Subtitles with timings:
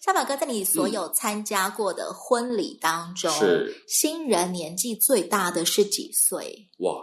[0.00, 6.68] 下凡哥，在你所有参加过的婚礼当中，嗯、是新人年纪最大的是几岁？
[6.78, 6.94] 哇，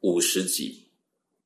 [0.00, 0.88] 五十几，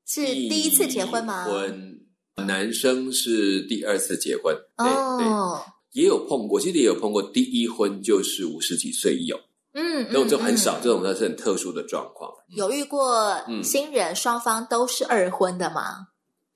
[0.07, 1.47] 是第一次结婚吗？
[1.47, 2.01] 婚，
[2.37, 4.57] 男生是第二次结婚。
[4.77, 9.37] 哦，也有碰过，其实也有碰过，第一婚就是五十几岁有。
[9.73, 12.33] 嗯，那种就很少，嗯、这种呢是很特殊的状况。
[12.51, 16.07] 有遇过新人双方都是二婚的吗？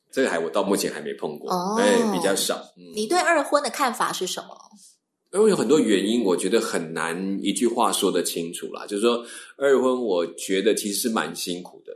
[0.09, 2.57] 嗯这个还我到目前还没碰过，哦，对，比较少。
[2.77, 4.57] 嗯，你对二婚的看法是什么？
[5.35, 8.87] 因为有很多原因，我觉得很难一句话说得清楚啦。
[8.87, 9.23] 就是说，
[9.59, 11.93] 二婚我觉得其实是蛮辛苦的，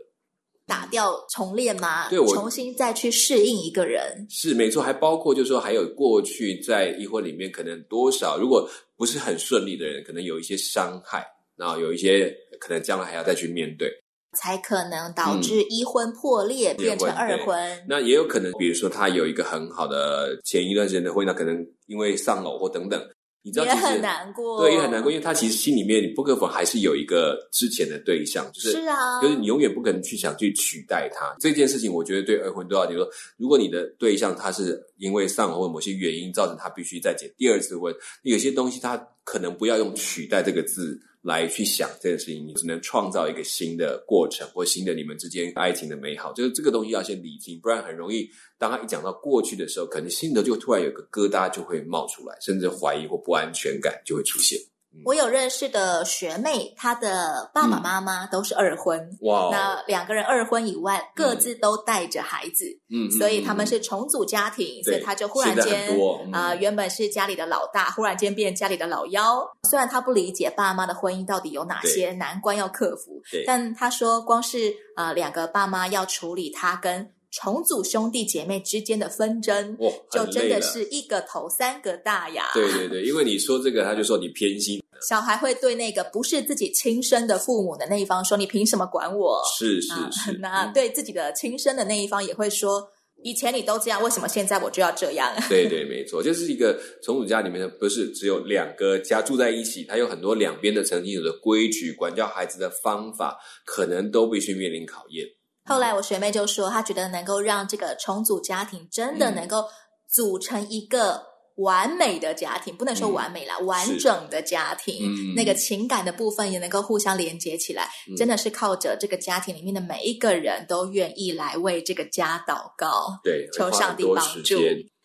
[0.67, 2.11] 打掉重练吗？
[2.11, 11.27] 对，我重新再去适应一个人是没错，还包括就是说，还有过去在一婚里面可能多少，如果不是很顺利的人，可能有一些伤害，
[11.57, 13.91] 然后有一些可能将来还要再去面对。
[14.37, 17.85] 才可能导致一婚破裂，嗯、变成二婚。
[17.89, 23.01] 那也有可能，比如说他有一个很好的前一段时间的婚姻，那可能因为丧偶或等等，
[23.43, 24.61] 你知道，也很难过。
[24.61, 31.93] 对，也很难过，因为他其实心里面你不可否还是有一个之前的对象，就是是啊，就是你永远不可能去想去取代他这件事情。
[31.93, 40.99] 我觉得对二婚都要，你说，如果你的对象他是因为丧偶或某些原因造成他必须再结第二次婚，有些东西他可能不要用取代这个字。
[41.23, 46.33] 来去想这件事情，你只能创造一个新的过程，或新的你们之间爱情的美好。
[46.33, 48.29] 就是这个东西要先理清，不然很容易，
[48.59, 54.59] 当他一讲到过去的时候，可能心头就突然有个疙瘩就会冒出来，甚至怀疑或不安全感就会出现。
[55.05, 58.99] 我有认识的学妹，她的爸爸妈妈都是二婚。
[59.23, 59.51] 哇、嗯！
[59.51, 62.67] 那两个人二婚以外，各自都带着孩子。
[62.91, 65.91] 嗯，所以他们是重组家庭，嗯、所以他就忽然间
[66.33, 69.45] 啊、原本是家里的老大，忽然间变家里的老幺。
[69.69, 82.51] 虽然他不理解爸妈的婚姻到底有哪些难关要克服，但他说，光是啊、呃，两个爸妈要处理他跟重组兄弟姐妹之间的纷争，哦，就真的是一个头三个大呀。
[82.53, 84.83] 对对对，因为你说这个，他就说你偏心。
[85.01, 90.39] 小孩会对那个不是自己亲生的父母的那一方说：“你凭什么管我？”是是是。
[90.39, 92.89] 那对自己的亲生的那一方也会说
[93.25, 105.27] ：“以前你都这样，为什么现在我就要这样？”对对，没错，就是一个重组家里面的，不是只有两个家住在一起，他有很多两边的曾经有的规矩，管教孩子的方法，可能都必须面临考验。
[105.65, 109.65] 后来我学妹就说，她觉得能够让这个重组家庭真的能够
[110.09, 111.33] 组成一个。
[111.57, 124.57] 完美的家庭，不能说完美啦，嗯、完整的家庭，嗯、那个情感的部分也能够互相连接起来，嗯、真的是靠着这个家庭里面的每一个人都愿意来为这个家祷告，对，求上帝帮助。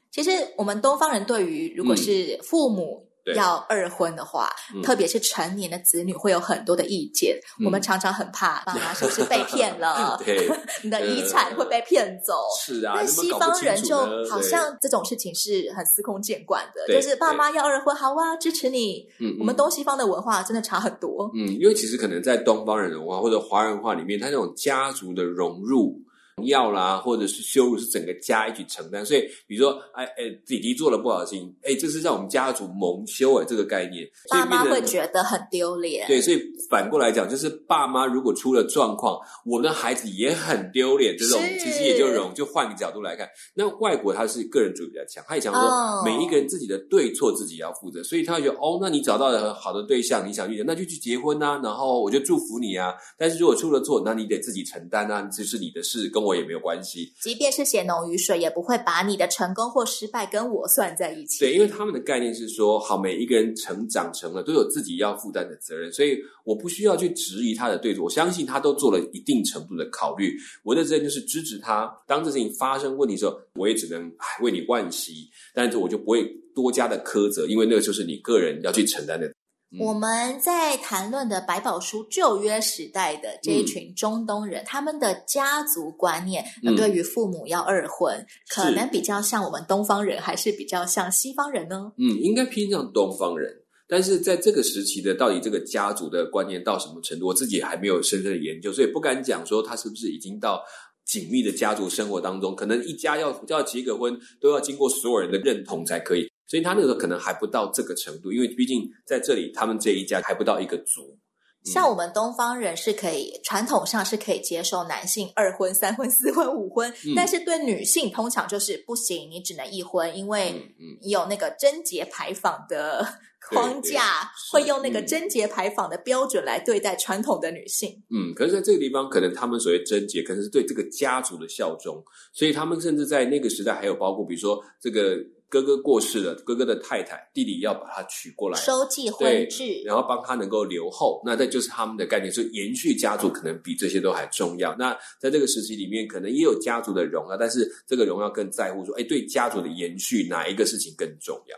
[0.10, 3.07] 其实我们东方人对于如果是父母。
[3.34, 7.38] 嗯要二婚的话，嗯、特别是成年的子女会有很多的意见。
[7.60, 10.18] 嗯、我们常常很怕爸 妈是不是被骗了？
[10.24, 10.50] 对，
[10.84, 12.34] 你的遗产会被骗走。
[12.62, 13.98] 是啊，那西方人就
[14.30, 19.06] 好像这种事情是很司空见惯的，就是爸妈要二婚，好啊，支持你。
[19.20, 21.30] 嗯，我们东西方的文化真的差很多。
[21.36, 26.02] 嗯，因为其实可能在东方人的文化或者华人文化里面，他那种家族的融入。
[26.46, 29.06] 要啦，或者是羞辱，是整个家一起承担。
[29.06, 36.06] 所以，比如说，哎哎，弟弟做了不好的事情，哎，这是让我们家族蒙羞哎，这个概念，爸妈会觉得很丢脸。
[36.08, 36.40] 对，所以
[36.70, 41.18] 反过来讲，就是爸妈如果出了状况，我们的孩子也很丢脸。
[41.18, 52.94] 这种其实也就容，就换个角度来看，那外国他是个人主义比较强，他也讲说每一个人自己的对错自己要负责，所以他会觉得哦，那你找到了很好的对象，你想去，那就去结婚呐，然后我就祝福你啊。
[53.18, 61.40] 但是如果出了错，那你得自己承担啊，这是你的事，跟我也没有关系，即便是血浓于水，也不会把你的成功或失败跟我算在一起。
[61.40, 68.04] 对，因为他们的概念是说，好，每一个人成长成了都有自己要负担的责任，所以我不需要去质疑他的对错。
[68.04, 70.36] 我相信他都做了一定程度的考虑。
[70.64, 71.92] 我的责任就是支持他。
[72.08, 76.26] 当这事情发生问题的时候，我也只能为你惋惜，但是我就不会
[76.56, 79.32] 多加的苛责，因为那个就是你个人要去承担的。
[79.72, 91.92] 嗯、我们在谈论的百宝书旧约时代的这一群中东人，嗯、他们的家族观念，嗯、对于父母要二婚，可能比较像我们东方人，还是比较像西方人呢？
[91.98, 93.52] 嗯，应该偏向东方人。
[93.90, 100.62] 但是在这个时期的，到底这个家族的观念到什么程度，我自己还没有深深的研究，所以不敢讲说他是不是已经到
[101.06, 102.56] 紧密的家族生活当中。
[102.56, 106.30] 可能一家要要结个婚，都要经过所有人的认同才可以。
[106.48, 111.20] 所以他那个时候可能还不到这个程度，因为毕竟在这里他们这一家还不到一个族。
[111.66, 123.06] 像我们东方人是可以传统上是可以接受男性二婚、三婚、四婚、五婚，嗯、但是对女性通常就是不行，你只能一婚，因为有那个贞节牌坊的
[123.50, 128.02] 框架，会用那个贞节牌坊的标准来对待传统的女性。
[128.12, 132.02] 嗯，可是在这个地方，可能他们所谓贞节，可能是对这个家族的效忠，
[132.32, 135.18] 所以他们甚至在那个时代还有包括，比如说这个。
[135.50, 141.22] 哥哥过世了，哥哥的太太，弟弟要把他娶过来，收继婚制，然后帮他能够留后。
[141.26, 144.76] 那这就是他们的概念，所以延续家族可能比这些都还重要。
[144.78, 151.58] 那在这个时期里面，可能也有家族的荣耀，但是这个荣耀更在乎说，哎，对家族的延续，哪一个事情更重要？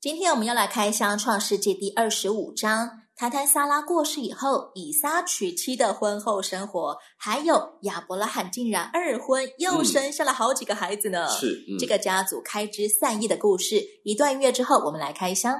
[0.00, 3.03] 今天我们要来开箱《创世纪》第二十五章。
[3.16, 11.26] 谈谈萨拉过世以后，以撒娶妻的婚后生活，还有亚伯拉罕竟然二婚又生下了好几个孩子呢。
[11.26, 13.80] 嗯、是、嗯、这个家族开枝散叶的故事。
[14.02, 15.54] 一段音乐之后，我们来开箱。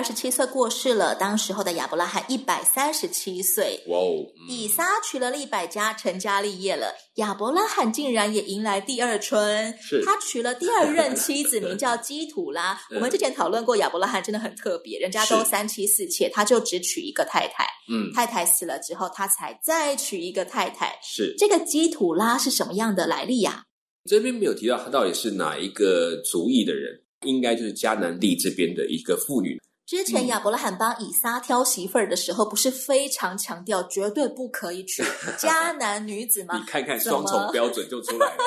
[0.00, 3.84] 二十七岁过世了，当时候的亚伯拉罕一百三十七岁。
[3.88, 4.24] 哇哦！
[4.48, 6.94] 以撒娶了利百加，成家立业了。
[7.16, 12.80] 亚伯拉罕竟然也迎来第二春，是他娶了第二任妻子，名叫基土拉。
[12.96, 17.66] 我们之前讨论过，亚伯拉罕真的很特别，人家都三妻四妾，他就只娶一个太太。
[17.92, 20.98] 嗯，太太死了之后，他才再娶一个太太。
[21.02, 23.64] 是这个基土拉是什么样的来历呀？
[24.08, 27.02] 这边没有提到他到底是哪一个族裔的人。
[27.26, 29.60] 应该就是迦南地这边的一个妇女。
[29.90, 35.02] 之前亚伯拉罕帮以撒挑媳妇儿的时候，不是非常强调绝对不可以娶
[35.36, 36.56] 迦南女子吗？
[36.56, 38.44] 你看看双重标准就出来了。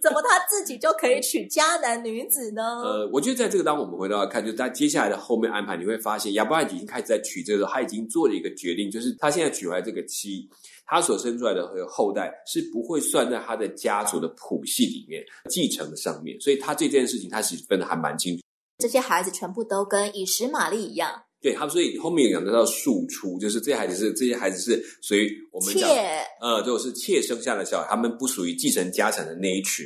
[0.00, 2.62] 怎么 他自己就可以娶迦南女子呢？
[2.62, 10.48] 呃，我觉得在这个当我们回头要看，就是在接下来的后面安排，你会发现亚伯拉罕已经开始在娶这个时候，他已经做了一个决定，就是他现在娶回来这个妻。
[10.86, 18.42] 他所生出来的后代是不会算在他的家族的谱系里面继承的上面，所以他这件事情他其实分的还蛮清楚。
[18.78, 25.88] 这些孩子全部都跟以实玛利一样，对他，所以后面有讲到庶出，就是这些孩子是这些孩子是属于我们讲
[26.40, 29.84] 呃，就是妾生下的小孩，他们不属于继承家产的那一群。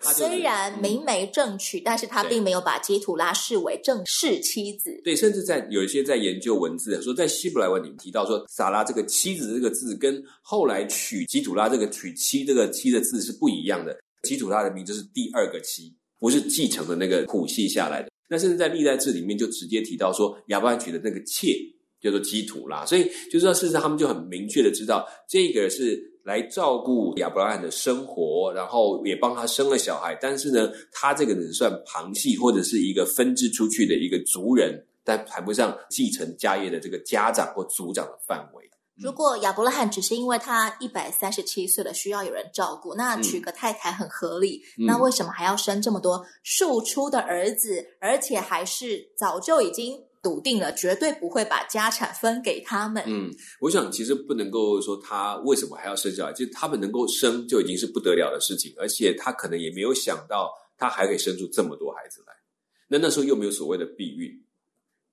[0.00, 5.00] 虽然明媒正娶，嗯、但是他并没有把基土拉视为正式妻子。
[5.02, 13.98] 对，甚至在有一些在研究文字说，在希伯来文里面提到说，撒拉这个妻子这个字跟后来娶基土拉这个娶妻这个妻的字是不一样的。
[14.22, 18.07] 基土拉的名字是第二个妻，不是继承的那个谱系下来的。
[18.28, 21.56] 那甚至在历代志里面就直接提到说，亚伯拉罕娶的那个妾
[22.00, 26.14] 叫做基土拉，所以就知道事实上他们就很明确的知道这个是。
[26.24, 30.14] 来照顾亚伯拉罕的生活，然后也帮他生了小孩。
[30.20, 38.67] 但是呢，他这个人算旁系或者是一个分支出去的一个族人，但谈不上继承家业的这个家长或族长的范围。
[39.00, 44.62] 如果亚伯拉罕只是因为他一百三十七岁了，需要有人照顾，那娶个太太很合理。
[44.78, 50.04] 嗯、那为什么还要生这么多庶出的儿子，而且还是早就已经？
[50.20, 53.00] 笃定了，绝对不会把家产分给他们。
[53.06, 53.30] 嗯，
[53.60, 62.32] 我想其实不能够说他为什么还要生小孩，其实他们能够生就已经是不得了的事情，而且他可能也没有想到他还可以生出这么多孩子来。
[62.88, 64.28] 那那时候又没有所谓的避孕。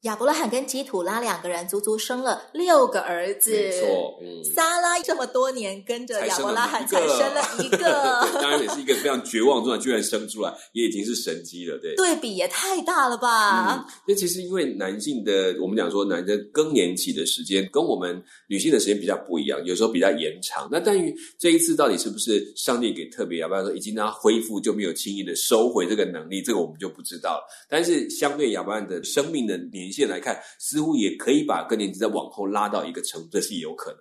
[0.05, 3.51] 亚伯拉罕跟基土拉两个人足足生了六个儿子。
[3.51, 7.87] 没错，嗯，撒拉这么多年跟着亚伯拉罕才生了一个，
[8.39, 11.95] 当然也是一个非常绝望状态，居然生出来也已经是神机了，对。
[11.95, 13.77] 对比也太大了吧？
[13.77, 20.69] 嗯，那其实因为男性的，我们讲说男生更年期的时间跟我们女性的时间比较不一样，有时候比较延长。
[20.71, 27.43] 那但于这一次到底是不是上帝给特别，要不然说已经让他恢复就没有轻易的收回这个能力，这个我们就不知道了。
[27.67, 29.94] 但是相对亚伯拉罕的生命的年。
[29.95, 33.99] 现来看，似乎也可以把更年期再往后拉到一个程度，这是有可能。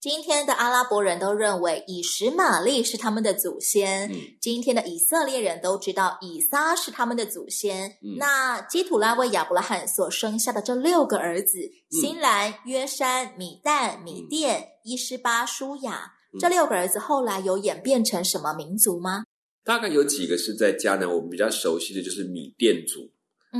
[0.00, 7.88] 今天的阿拉伯人都认为以实玛利是他们的祖先，嗯、今天的以色列人都知道以撒是他们的祖先。
[8.02, 11.56] 嗯、那基土拉为亚伯拉罕所生下的这六个儿子：
[11.90, 19.24] 新兰、嗯、约山、米旦、米甸、嗯、伊施巴、书亚，嗯、这六个儿子后来有演变成什么民族吗？
[19.64, 23.10] 大概有几个是在迦南，我们比较熟悉的就是米甸族。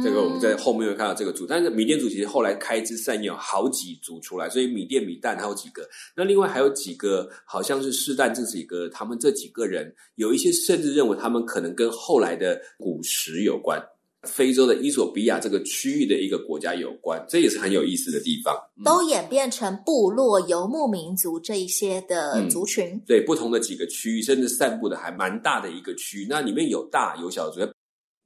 [0.03, 5.89] 这个我们在后面会看到这个组，但是米甸组其实后来开枝散叶有好几组出来，所以米店、米蛋还有几个。
[6.17, 13.81] 那另外还有几个，好像是示旦这几个，他们这几个人有一些甚至认为他们可能跟后来的古时有关。
[14.27, 18.57] 非洲的伊索比亚这个区域的一个国家有关，这也是很有意思的地方。
[18.79, 27.61] 嗯、都演变成部落、游牧民族这一些的族群，嗯、对不同的几个区域，甚至散布的还蛮大的一个区域，那里面有大有小族。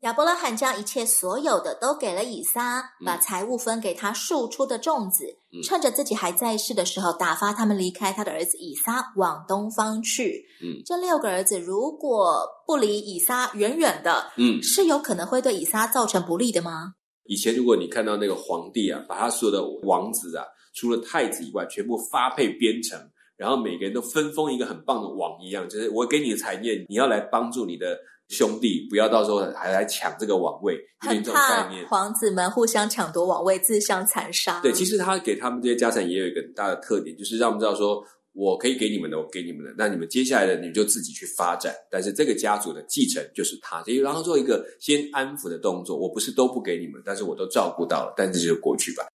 [0.02, 10.44] 亚伯拉罕将一切所有的都给了以撒，把财物分给他庶出的众子，嗯、趁着自己还在世的时候，打发他们离开他的儿子以撒往东方去。
[10.62, 16.94] 嗯，这六个儿子如果不离以撒远远的，嗯，是有可能会对以撒造成不利的吗？
[17.24, 22.96] 以前如果你看到那个皇帝啊，把他所有的王子啊，除了太子以外，全部发配边城，
[23.36, 27.98] 然后每个人都分封一个很棒的王一样，就是我给你的产业，你要来帮助你的。
[28.28, 31.86] 兄弟，不要到时候还来抢这个王位，有点这种概念。
[31.88, 34.60] 皇子们互相抢夺王位，自相残杀。
[34.60, 38.04] 对，其实他给他们这些家产也有一个很大的特点，就是让我们知道说，
[38.34, 41.74] 我可以给你们的，我给你们的，那你们接下来的你们就自己去发展。
[41.90, 45.96] 但是这个家族的继承就是他，所以然后做一个先安抚的动作。
[45.96, 49.06] 我不是都不给你们，但是我都照顾到了，但这就是过去吧。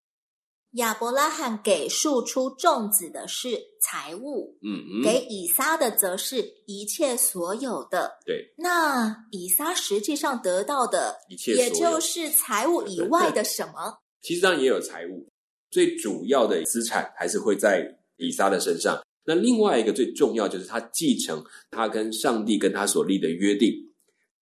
[0.74, 8.20] 亚伯拉罕给庶出众子的是财物，嗯，嗯，给以撒的则是一切所有的。
[8.26, 14.00] 对，那以撒实际上得到的，一切也就是财物以外的什么？
[14.22, 15.28] 其实上也有财物，
[15.70, 17.86] 最主要的资产还是会在
[18.18, 19.00] 以撒的身上。
[19.26, 23.72] 那另外一个最重要就是他继承他跟上帝跟他所立的约定。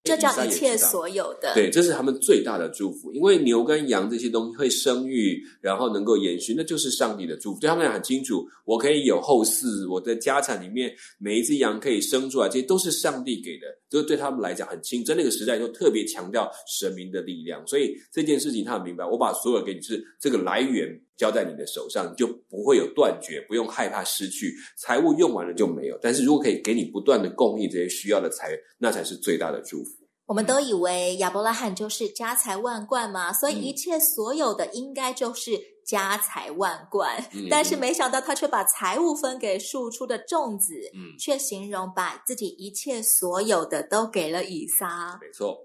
[0.03, 3.13] 这叫一切所有的，对，这是他们最大的祝福。
[3.13, 7.59] 因为牛跟羊这些东西会生育，然后能够延续，那就是上帝的祝福。
[7.59, 13.67] 对他们俩很清楚，我可以有后嗣，我的家产里面每一只羊可以生出来，这些都是上帝给的。
[13.91, 17.61] 就是对他们来讲很清，在那个时代就特别强调神明的力量。
[17.67, 20.87] 所以这件事情他很明白，我把所有给你是这个来源
[21.21, 25.95] 交在你的手上，你就不会有断绝，不用害怕失去财物用完了就没有。
[26.01, 29.91] 但是如果可以给你不断的供应这些需要的财，那才是最大的祝福。
[30.25, 35.51] 我们都以为亚伯拉罕就是家财万贯嘛，所以一切所有的应该就是
[35.85, 37.23] 家财万贯。
[37.33, 45.19] 嗯、但是没想到他却把财物分给庶出的众子，嗯、却形容把自己一切所有的都给了以撒。
[45.21, 45.55] 没错。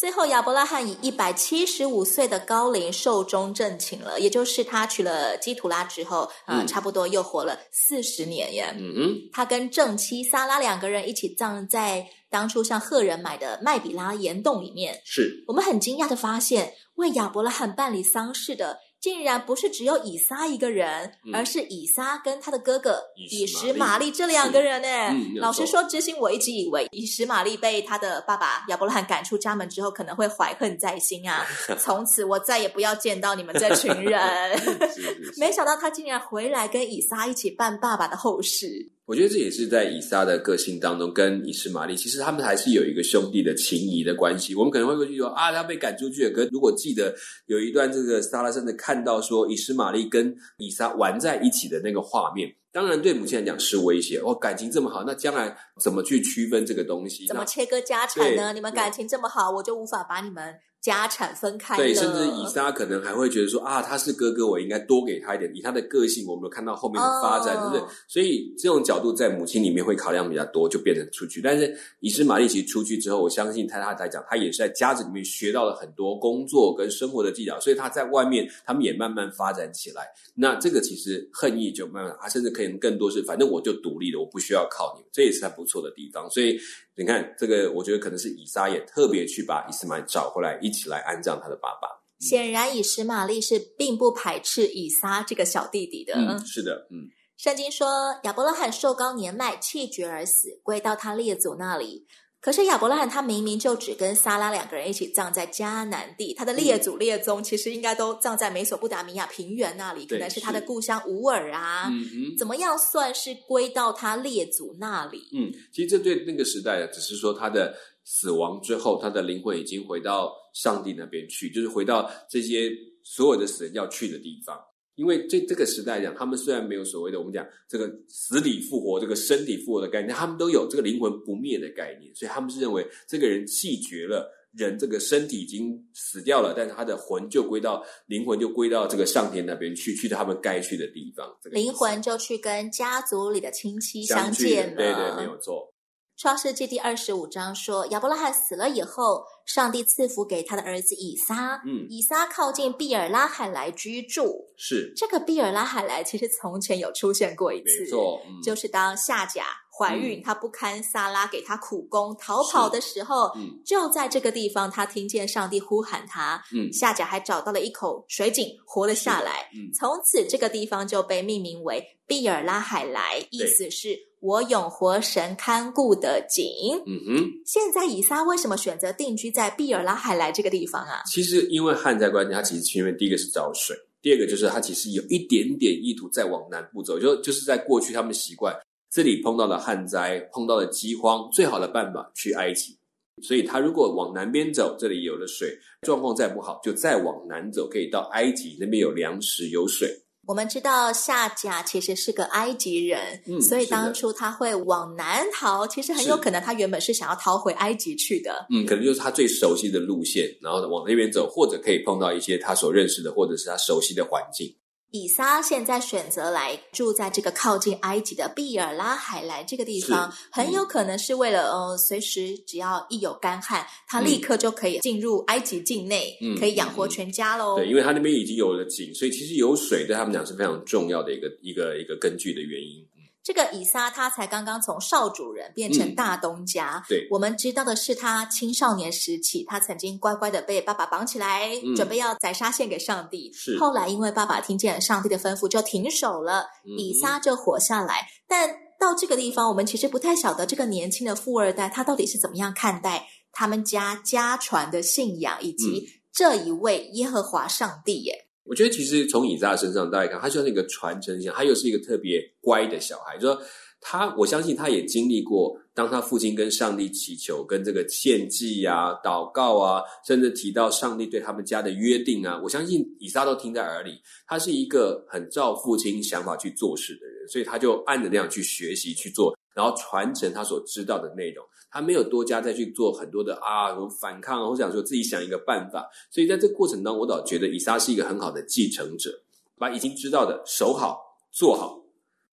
[0.00, 8.74] 最后，亚伯拉罕以一百七十五岁的高龄寿终正寝了，也就是他娶了基图拉之后，啊、嗯呃，差不多又活了四十年耶。
[8.78, 14.98] 嗯嗯，他跟正妻撒拉两个人一起葬在当初向赫人买的麦比拉岩洞里面。
[15.04, 18.78] 是，我们很惊讶的发现，为亚伯拉罕办理丧事的。
[19.00, 24.88] 竟然不是只有以撒一个人，嗯、而是以撒跟他的哥哥以实玛利这两个人呢。
[25.10, 31.46] 嗯、老实说，之前我一直以为以实玛利被他的爸爸亚伯拉罕赶出家门之后，可能会怀恨在心啊，
[31.80, 34.58] 从此我再也不要见到你们这群人。
[34.58, 38.90] 是是是 没想到他竟然回来跟以撒一起办爸爸的后事。
[39.10, 44.54] 我觉得这也是在以撒的个性当中，跟以实玛利其实他们还是有一个兄弟的情谊的关系。
[44.54, 46.30] 我们可能会过去说啊，他被赶出去了。
[46.30, 47.12] 可如果记得
[47.46, 54.18] 有一段这个撒拉甚至看到说以实玛利跟以撒玩在一起的那个画面，当然对母亲来讲是威胁。
[54.18, 57.26] 哦，感情这么好，那将来怎么去区分这个东西？
[57.26, 58.52] 怎么切割家产呢？
[58.52, 60.54] 你们感情这么好，我就无法把你们。
[60.80, 65.50] 家产分开了，对，甚至以撒可能还会觉得说啊，他是哥哥，我应该多给他一点。
[65.54, 67.94] 以他的个性，我们有看到后面的发展，对不对？
[68.08, 71.42] 所以这种角度在母亲里面会考量比较多，就变成出去。
[71.42, 80.08] 但是以斯玛利其实出去之后，我相信他他来讲，他也是在家子里面学到了很多工作跟生活的技巧，所以他在外面他们也慢慢发展起来。
[80.34, 86.28] 那这个其实恨意就慢慢，他甚至可以更多是，反正我就独立了，我不需要靠你们，这也是他不错的地方。
[86.30, 86.58] 所以。
[86.96, 91.88] 你看这个，我觉得可能是以撒也特别去把以斯玛找回来，一起来安葬他的爸爸。
[91.88, 96.14] 嗯、显然，以实玛利是并不排斥以撒这个小弟弟的。
[96.14, 97.08] 嗯，是的，嗯。
[97.38, 97.88] 圣经说，
[98.24, 102.06] 亚伯拉罕寿高年迈，气绝而死，归到他列祖那里。
[102.40, 111.92] 可是亚伯拉罕他明明就只跟撒拉两个人一起葬在迦南地，他的列祖列宗其实应该都葬在美索不达米亚平原那里，可能是他的故乡乌尔啊。
[112.38, 115.28] 怎么样算是归到他列祖那里？
[115.34, 122.70] 嗯，其实这对那个时代只是说他的死亡之后，他的灵魂已经回到上帝那边去，就是回到这些
[123.04, 124.58] 所有的死人要去的地方。
[125.00, 141.34] 因为这这个时代讲，他们虽然没有所谓的我们讲这个死里复活、这个身体复活的概念，他们都有这个灵魂不灭的概念，所以他们是认为这个人气绝了，人这个身体已经死掉了，但是他的魂就归到灵魂就归到这个上天那边去，去到他们该去的地方。
[141.42, 145.72] 这个、灵魂就去跟家族里的亲戚相见了，对对，没有错。
[146.20, 151.58] 创世纪第二十五章说，亚伯拉罕死了以后，上帝赐福给他的儿子以撒。
[151.64, 154.46] 嗯，以撒靠近毕尔拉海莱居住。
[154.54, 166.44] 是，这个毕尔拉海莱其实从前有出现过一次，没错，嗯、就是当夏甲怀孕，她、嗯、不堪撒拉给她苦工，逃跑的时候，嗯、就在这个地方，她听见上帝呼喊她。
[166.54, 169.48] 嗯，夏甲还找到了一口水井，活了下来。
[169.54, 176.44] 嗯，从此这个地方就被命名为毕尔拉海莱，意思是我永活神看顾的井。
[176.86, 181.02] 嗯哼，现在以撒为什么选择定居在毕尔拉海莱这个地方啊？
[181.06, 188.54] 其实因为旱灾关系，他其实前面第一个是找水，第二个就是他其实有一点点意图再往南部走，就就是在过去他们习惯。
[188.90, 192.76] 这里碰到了旱灾，碰到了饥荒，最好的办法去埃及。
[193.22, 199.94] 所以他如果往南边走，这里有了水，状况再不好，就再往南走，可以到埃及那边有粮食有水。
[200.30, 208.46] 我们知道夏甲其实是个埃及人，嗯，所以当初他会往南逃，其实很有可能他原本是想要逃回埃及去的。
[208.48, 214.46] 嗯，可能就是他最熟悉的路线，然后往那边走，或者可以碰到一些他所认识的，或者是他熟悉的环境。
[214.92, 227.56] 以撒现在选择来住在这个靠近埃及的毕尔拉海莱这个地方，很有可能是为了呃，随时只要一有干旱，他立刻就可以进入埃及境内，嗯、可以养活全家喽。
[227.56, 232.84] 对，因为他那边已经有了井，所以其实有水对他们讲是非常重要的一个一个一个根据的原因。
[233.22, 236.82] 这个以撒他才刚刚从少主人变成大东家。
[236.82, 243.30] 嗯、对，我们知道的是他青少年时期，他曾经乖乖的被爸爸绑起来，嗯、准备要宰杀献给上帝。
[243.34, 248.06] 是，后来因为爸爸听见上帝的吩咐，就停手了，嗯、以撒就活下来。
[248.26, 248.48] 但
[248.78, 258.29] 到这个地方，我们其实不太晓得这个年轻的富二代他到底是怎么样看待他们家家传的信仰，以及这一位耶和华上帝耶。
[258.50, 263.16] 我觉得其实从以撒身上大家看，他就是一个传承型，他又是一个特别乖的小孩。
[263.16, 263.40] 就说
[263.80, 273.92] 他，我相信他也经历过，当他父亲跟上帝祈求、跟这个献祭啊、祷告啊，甚至提到上帝对他们家的约定啊，我相信以撒都听在耳里。
[274.26, 281.44] 他是一个很照父亲想法去做事的人，所以他就按着那样去学习去做，然后传承他所知道的内容。
[281.70, 285.88] 他没有多加再去做很多的啊，什么反抗，或者想说自己想一个办法。
[286.10, 289.10] 所以在这个过程当中，我倒觉得以撒是一个很好的继承者，
[289.56, 291.78] 把已经知道的守好、做好。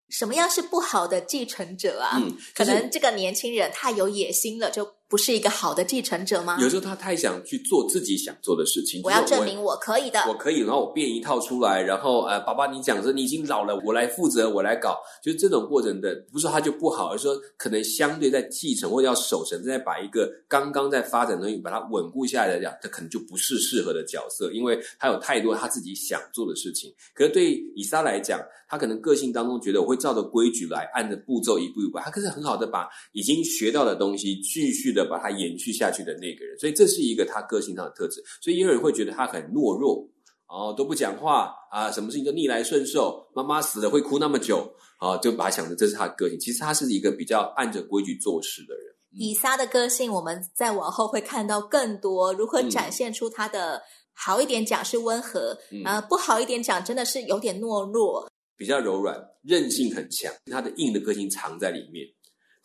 [0.09, 2.17] 什么样是不好的继承者啊？
[2.17, 4.96] 嗯，可能这个年轻人太有野心了，就。
[5.09, 6.57] 不是一个好的继承者吗？
[6.59, 9.01] 有时候他太想去做自己想做的事情。
[9.03, 26.93] 我要证明我可以的，我可以，然后我变一套出来，然后呃，爸爸你讲说你已经老了，我来负责，我来搞，就是这种过程的，不是说他就不好，而是说可能相对在继承或者要守成，再把一个刚刚在发展的东西把它稳固下来来讲，他可能就不是适合的角色，因为他有太多他自己想做的事情。
[27.13, 38.23] 可是对以撒来讲，他可能个性当中觉得我会照着规矩来，按着步骤一步一步，他可是很好的把已经学到的东西继续的把它延续下去的那个人，所以这是一个他个性上的特质。
[38.41, 40.09] 所以也有人会觉得他很懦弱，
[40.47, 43.29] 哦，都不讲话啊，什么事情都逆来顺受。
[43.35, 46.39] 妈妈死了会哭那么久，啊，就把他想着这是他的个性。
[46.39, 48.95] 其实他是一个比较按着规矩做事的人。
[49.11, 53.81] 以撒的个性，我们再往后会看到更多如何展现出他的
[54.13, 62.05] 好一点讲是温和，嗯、啊，不好一点讲真的是有点懦弱，比较柔软，韧性很强，他的硬的个性藏在里面。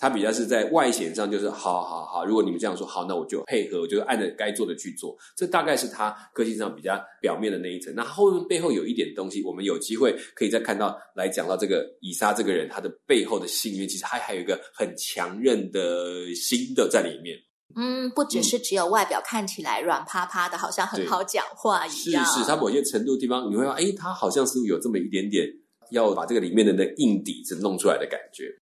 [0.02, 2.24] 他比较是在外显上，就是好好好。
[2.24, 5.16] 如果你们这样说好，那我就配合，我就按着该做的去做。
[5.36, 7.94] 这大概是他个性上比较表面的那一层。
[7.94, 17.38] 那后面背后有一点东西，我们有机会可以再看到来讲到这个以撒这个人，他的背后的信念，其实还还有一个很强韧的心的在里面。
[17.76, 22.24] 嗯，不只是只有外表看起来软趴趴的，好像很好讲话一样。
[22.24, 25.46] 是是，他某些程度的地方，你会说，哎，他好像是有这么一点点
[25.92, 28.52] 要把这个里面的那硬底子弄出来的感觉。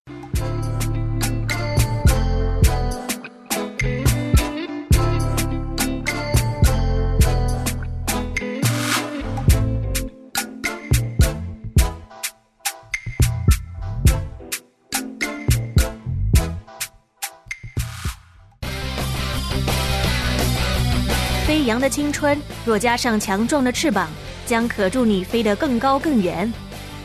[21.70, 24.10] 飞扬的青春，若加上强壮的翅膀，
[24.44, 26.52] 将可助你飞得更高更远。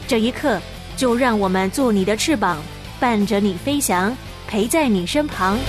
[0.08, 0.60] 这一刻，
[0.98, 2.60] 就让我们做你的翅膀，
[3.00, 5.60] 伴着你飞翔，陪在你身旁。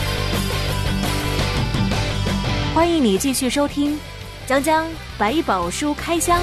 [2.75, 3.97] 欢迎你继续收听
[4.47, 6.41] 《江江百宝书开箱》。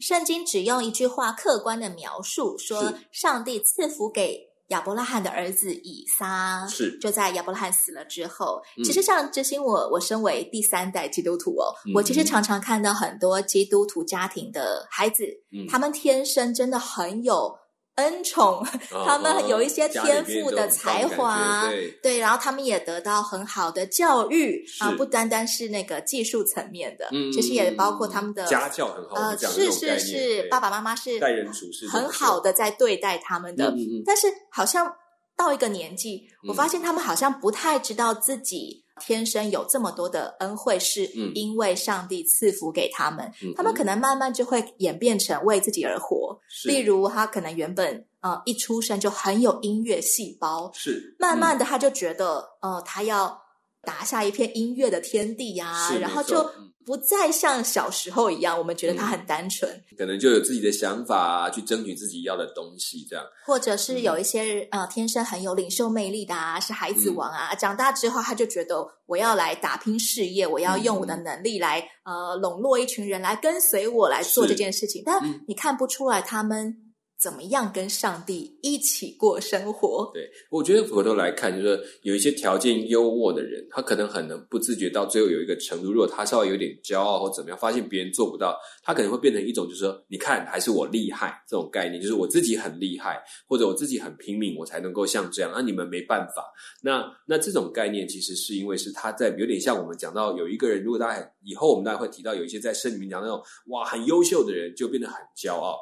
[0.00, 4.49] 圣经只用一句话客观的描述，说上帝赐福给。
[4.70, 6.98] 亚伯拉罕的儿子以撒是。
[6.98, 17.54] 就在亚伯拉罕死了之后，嗯、其实像这些我我身为第三代基督徒哦，嗯、我其实常常看到很多基督徒家庭的孩子，嗯、他们天生真的很有
[18.00, 33.72] 恩宠， 他们有一些天赋的才华，对，对，然后他们也得到很好的教育啊，不单单是那个技术层面的，嗯，其实也包括他们的家教很好，呃，是是是，爸爸妈妈是待人处事很好的在对待他们的，
[34.04, 34.92] 但是好像
[35.36, 38.84] 到一个年纪，我发现他们好像不太知道自己。
[39.00, 43.32] 天生有这么多的恩惠，是因为上帝赐福给他们。
[43.42, 46.38] 嗯、他们可能慢慢就会演变成为自己而活。
[46.66, 53.40] 例如，他可能原本呃一出生就很有音乐细胞，是慢慢的他就觉得、嗯、呃他要
[53.82, 56.50] 打下一片音乐的天地呀、啊，然后就。
[56.82, 63.24] 不再像小时候一样，我们觉得他很单纯，嗯、可能就有自己的想法、啊，去争取自己要的东西，这样。
[63.44, 76.89] 或者是有一些、嗯、呃，天生很有领袖魅力的啊，是孩子王啊，嗯、长大之后他就觉得我要来打拼事业，我要用我的能力来、嗯、呃笼络一群人来跟随我来做这件事情，但你看不出来他们。
[77.20, 80.10] 怎么样跟上帝一起过生活？
[80.14, 96.50] 对，我觉得回头来看，就是有一些条件优渥的人，他可能很能不自觉到最后有一个程度，如果他稍微有点骄傲或怎么样，发现别人做不到，他可能会变成一种就是说，你看还是我厉害这种概念，就是我自己很厉害，或者我自己很拼命，我才能够像这样，啊，你们没办法。
[96.82, 105.76] 那那这种概念其实是因为是他在有点像我们讲到有一个人，如果大家以后我们大家会提到有一些在圣经里面讲那种哇很优秀的人，就变得很骄傲。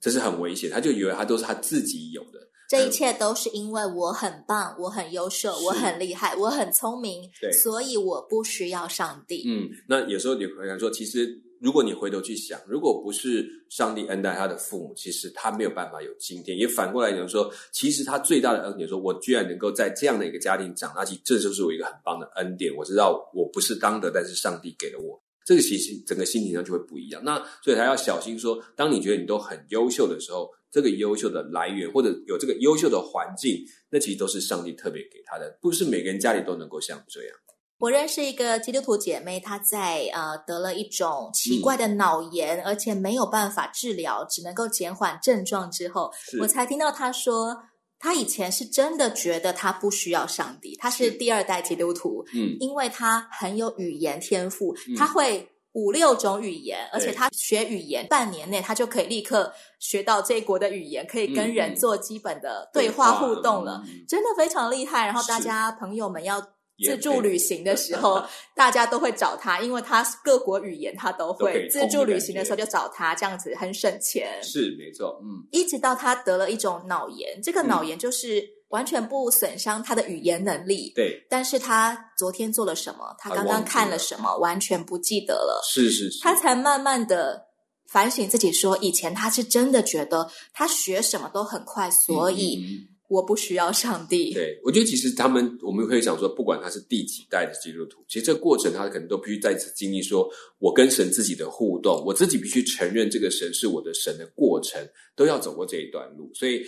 [0.00, 9.44] 这是很危险，他就以为他都是他自己有的，这一切都是因为我很棒，我很优秀，我很厉害，我很聪明，对，所以我不需要上帝。
[9.46, 16.56] 嗯，那有时候你会想说，其实如果你回头去想，如果不是上帝恩待他的父母，其实他没有办法有今天。
[16.56, 22.74] 也反过来讲说，其实他最大的恩典，说我居然能够在这样的一个家庭长大起，这就是我一个很棒的恩典。
[22.74, 25.20] 我知道我不是当得，但是上帝给了我。
[25.44, 37.36] 这个其实整个心情上就会不一样，那所以他要小心说，当你觉得你都很优秀的时候，这个优秀的来源或者有这个优秀的环境，那其实都是上帝特别给他的，不是每个人家里都能够像这样。
[37.78, 47.56] 我认识一个基督徒姐妹，她在呃得了一种奇怪的脑炎，嗯、而且没有办法治疗，只能够减缓症状之后，我才听到她说。
[48.00, 65.04] 他以前是真的觉得他不需要上帝，他是第二代基督徒，嗯，因为他很有语言天赋，嗯、他会五六种语言，嗯、而且他学语言半年内他就可以立刻学到这一国的语言，可以跟人做基本的对话互动了，嗯、真的非常厉害。
[65.04, 66.42] 然后大家朋友们要。
[66.82, 68.22] 自助旅行的时候，
[68.56, 71.68] 大家都会找他，因为他各国语言他都会。
[71.68, 74.42] 自助旅行的时候就找他，这样子很省钱。
[74.42, 75.46] 是没错，嗯。
[75.50, 80.92] 一直到他得了一种脑炎，这个脑炎就是完全不损伤他的语言能力。
[80.94, 81.24] 对。
[81.28, 83.14] 但是他昨天做了什么？
[83.18, 84.36] 他刚刚看了什么？
[84.38, 85.60] 完全不记得了。
[85.68, 86.20] 是是是。
[86.22, 87.42] 他才慢慢的
[87.88, 92.88] 反省自己，说以前他是真的觉得他学什么都很快，所以。
[93.10, 94.32] 我不需要上帝。
[94.32, 104.80] 对，我觉得其实他们，我们可以想说，不管他是第几代的基督徒，其实这个过程他可能都必须再次经历，说我跟神自己的互动，我自己必须承认这个神是我的神的过程，
[105.16, 106.30] 都要走过这一段路。
[106.34, 106.64] 所以，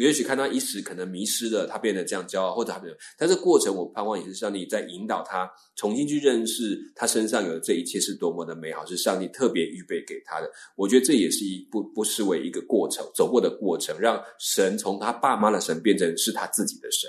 [0.00, 10.50] 也许看他一时可能迷失了，他变得这样骄傲，或者他没有，但这过程，我盼望也是上帝在引导他重新去认识他身上有的这一切是多么的美好，是上帝特别预备给他的。
[10.74, 15.83] 我觉得这也是一不不失为一个过程，走过的过程，让神从他爸妈的神。
[15.84, 17.08] 变成是他自己的神。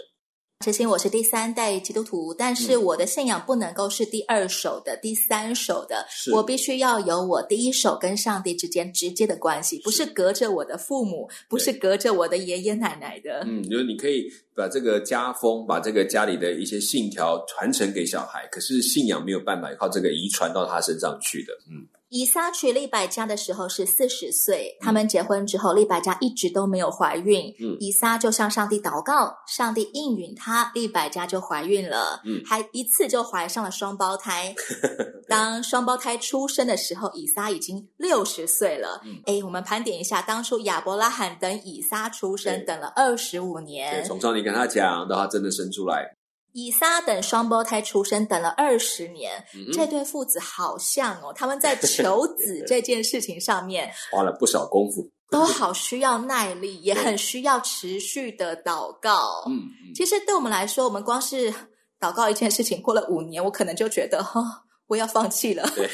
[0.63, 13.43] 之前我是第三代基督徒，但是我的信仰不能够是第二手的、第三手的，我必须要有我第一手跟上帝之间直接的关系，不是隔着我的父母，不是隔着我的爷爷奶奶的。
[13.45, 21.53] 嗯，就是你可以把这个家风、把这个家里的一些信条传承给小孩，可是信仰没有办法靠这个遗传到他身上去的。
[21.69, 21.85] 嗯。
[22.09, 27.53] 以撒娶利百加的时候是四十岁，他们结婚之后，利百加一直都没有怀孕。
[27.59, 32.21] 嗯，以撒就向上帝祷告，上帝应允他，利百加就怀孕了。
[32.23, 34.53] 嗯，还一次就怀上了双胞胎。
[35.27, 39.01] 当双胞胎出生的时候，以撒已经六十岁了。
[39.03, 44.05] 嗯，哎，我们盘点一下，当初亚伯拉罕等以撒出生，等了二十五年。
[44.05, 46.15] 从上帝跟他讲，到他真的生出来。
[46.57, 59.43] 以撒等双胞胎出生，等了二十年，嗯、这对父子好像哦，他们在求子 这件事情上面 花了不少功夫，都好需要耐力，也很需要持续的祷告。
[59.47, 61.53] 嗯，嗯其实对我们来说，我们光是
[61.99, 64.45] 祷告一件事情，过了五年，我可能就觉得哈、哦，
[64.87, 65.69] 我要放弃了。
[65.75, 65.89] 对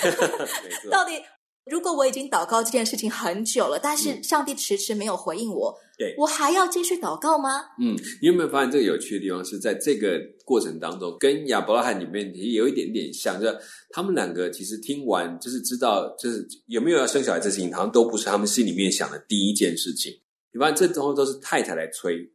[0.92, 1.20] 到底？
[1.64, 7.62] 如果我已经祷告这件事情很久了，但是上帝迟迟没有回应我，对，我还要继续祷告吗？
[7.80, 13.56] 嗯，你有没有发现这个有趣的地方是在这个过程当中，跟亚伯拉罕里面也有一点点像，就是
[13.92, 20.12] 他们两个其实听完就是知道，就是有没有要生小孩这事情，好像都不是他们心里面想的第一件事情。
[20.52, 22.28] 你发现这时候都是太太来催。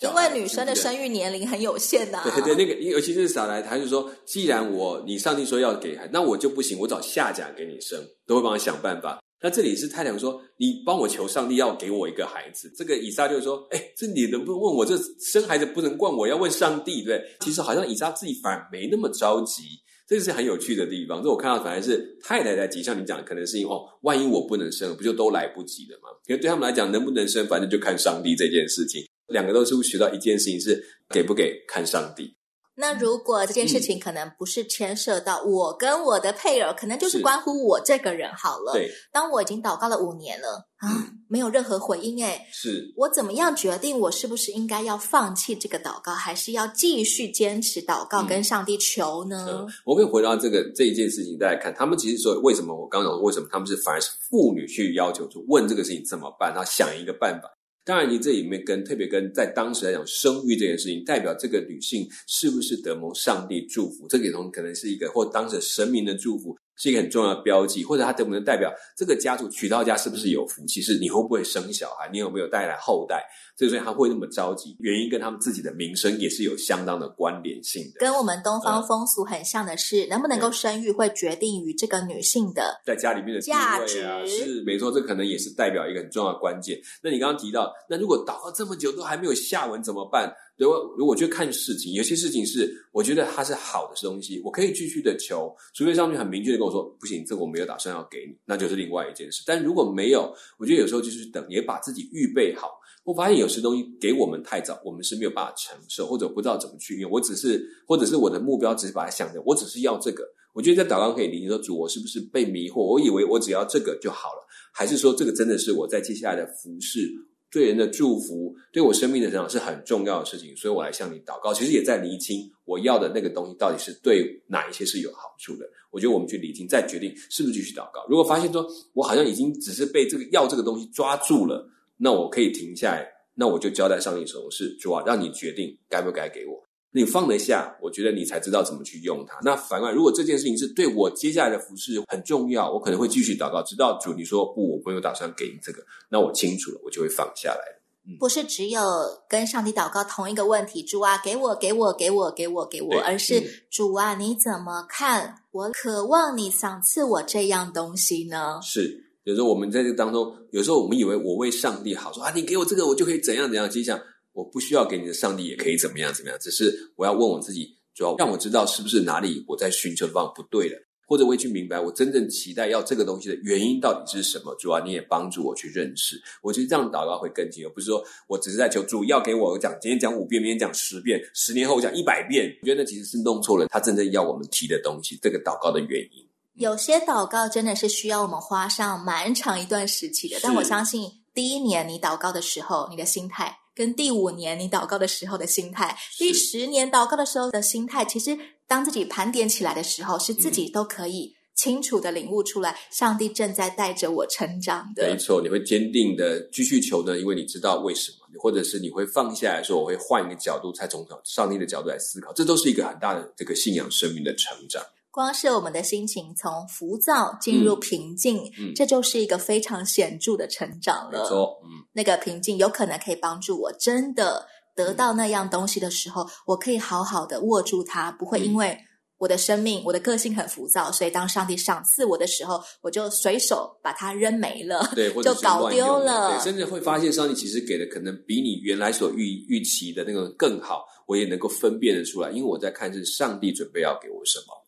[0.00, 2.30] 因为女生的生育年龄很有限呐、啊。
[2.30, 9.18] 对对，那个尤其是撒来，他就说，既然我你上帝说要给孩，那我就不行，我找下家给你生，都会帮他想办法。
[9.42, 12.72] 那这里是太太说，你帮我求上帝要给我一个孩子。
[12.76, 14.84] 这个以撒就是说，哎，这你能不能问我？
[14.84, 17.22] 这生孩子不能惯我，要问上帝，对？
[17.40, 19.62] 其实好像以撒自己反而没那么着急，
[20.08, 21.22] 这是很有趣的地方。
[21.22, 26.08] 这我看到反而是太太在急，像你讲，可能是因为哦，万一我不能生，不就都来不及了吗？
[26.28, 29.04] 因为对他们来讲，能不能生，反正就看上帝这件事情。
[29.28, 32.35] 两个都是会学到一件事情，是给不给看上帝。
[32.78, 38.72] 那如果这件事情可能不是牵涉到我跟我的配偶，嗯、可能就是关乎我这个人好了。
[38.74, 49.66] 对，当我已经祷告了五年了啊，嗯、没有任何回应，哎，是我怎么样决定我是不是应该要放弃这个祷告，还是要继续坚持祷告跟上帝求呢？
[49.86, 57.55] 我们回到这个这一件事情再来看，他们其实说为什么我刚刚讲为什么他们是反而是妇女去要求就问这个事情怎么办，他想一个办法。
[57.86, 66.58] 当然，你这里面跟特别跟在当时来讲生育这件事情，代表这个女性是不是得蒙上帝祝福，这个东西可能是一个或当时神明的祝福。
[66.76, 70.64] 是一个很重要的标记，或者它能不能代表这个家族娶到家是不是有福？
[70.66, 70.82] 气？
[70.82, 73.24] 是你会不会生小孩，你有没有带来后代？
[73.56, 78.00] 所以说他会那么着急，原因跟他们自己的名声也是有相当的关联性的。
[78.00, 86.78] 跟我们东方风俗很像的是，嗯、能不能够生育会决定于这个女性的在家里面的地位啊，价值是没错，这可能也是代表一个很重要的关键。
[87.00, 90.30] 那你刚刚提到，那如果祷告这么久都还没有下文怎么办？
[90.56, 99.42] 如果如果去看事情，有些事情是我觉得它是好的东西，我可以继续的求，除非上帝很明确的跟我说不行，这个我没有打算要给你，那就是另外一件事。
[99.46, 102.70] 但如果没有，我觉得有时候就是等，也把自己预备好。
[103.04, 107.10] 我发现有些东西给我们太早，我们是没有办法承受，或者不知道怎么去用。
[107.10, 110.24] 我只是，或者是我的目标只是把它想着，我只是要这个。
[110.52, 112.82] 我觉得在祷告可以理解说，主，我是不是被迷惑？
[112.82, 117.12] 我以为我只要这个就好了，还是说这个真的是我在接下来的服事？
[117.50, 121.54] 对人的祝福，对我生命的成长是很重要的事情，所以我来向你祷告。
[121.54, 125.66] 其实也在厘清我要的那个东西到底是对哪一些是有好处的。
[125.90, 128.04] 我觉得我们去厘清，再决定是不是继续祷告。
[128.08, 136.65] 如果发现说我好像已经只是被这个要这个东西抓住了，那我可以停下来，那我就交代上帝手中是主啊，让你决定该不该给我。
[136.96, 139.38] 你放得下，我觉得你才知道怎么去用它。
[139.42, 147.60] 那反过来，如果这件事情是对我接下来的服饰很重要，我可能会继续祷告，直到主你说不，我没有打算给你这个，那我清楚了，我就会放下来。
[148.06, 148.80] 嗯，不是只有
[149.28, 155.34] 跟上帝祷告同一个问题，主啊，给我，给我，给我，给我，给我，而是、嗯、主啊，你怎么看？
[155.52, 158.58] 我渴望你赏赐我这样东西呢？
[158.62, 163.70] 是，有时候我们在这个当中，有时候我们以为我为上帝好，说啊，你给我这个，我就可以怎样怎样。
[163.70, 164.00] 其实想。
[164.36, 174.54] 我不需要给你的，上帝也可以怎么样怎么样，只是我要问我自己，主要让我知道是不是哪里我在寻求的方法不对了，或者我也去明白我真正期待要这个东西的原因到底是什么。
[174.56, 182.54] 主要你也帮助我去认识，我觉得这样祷告会更近，而不是说我只是在求主要给我讲，今天讲五遍，明天讲十遍，十年后讲一百遍。
[182.60, 186.28] 我觉得那其实是弄错了他真正要我们提的东西，这个祷告的原因。
[186.56, 193.56] 有些祷告真的是需要我们花上蛮长一段时期的，但我相信第一年你祷告的时候，你的心态。
[193.76, 198.36] 跟第五年你祷告的时候的心态，第十年祷告的时候的心态，其实
[198.66, 205.06] 当自己盘点起来的时候，是自己都可以清楚的领悟出来，上帝正在带着我成长的。
[205.06, 214.82] 没错，你会坚定的继续求呢，因为你知道为什么，或者是你会放下来说，我会换一个角度，再从上帝的角度来思考，这都是一个很大的这个信仰生命的成长。
[215.16, 218.68] 光是我们的心情从浮躁进入平静，嗯。
[218.68, 221.22] 嗯、这就是一个非常显著的成长了。
[221.22, 228.76] 没错，嗯，那个平静有可能可以帮助我真的得到那样东西的时候，嗯、我可以好好的握住它，不会因为
[229.16, 244.65] 我的生命、嗯、我的个性很浮躁，所以当上帝赏赐我的时候，我就随手把它扔没了，对， 或者就搞丢了，对，甚至会发现上帝其实给的可能比你原来所预预期的那个更好，我也能够分辨得出来，因为我在看是上帝准备要给我什么。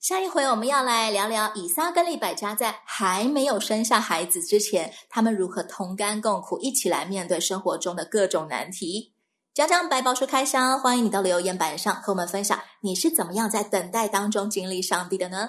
[0.00, 9.14] 下一回我们要来聊聊以撒跟利百加在还没有生下孩子之前，他们如何同甘共苦，一起来面对生活中的各种难题。
[9.52, 15.48] 讲讲百宝书开箱，欢迎你到留言板上和我们分享你是怎么样在等待当中经历上帝的呢？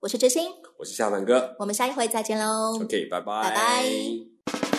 [0.00, 2.74] 我是哲心，我是夏凡哥，我们下一回再见喽。
[2.82, 4.71] OK，拜拜，拜拜。